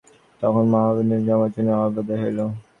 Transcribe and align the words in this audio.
তখন 0.41 0.63
মহানুভব 0.71 0.97
রামানুজের 1.27 1.67
অভ্যুদয় 1.79 2.19
হইল। 2.23 2.39